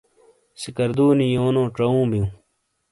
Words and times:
سکردو 0.61 1.07
نی 1.17 1.27
یونو 1.35 1.63
چؤوں 1.75 2.05
بیؤں۔ 2.11 2.29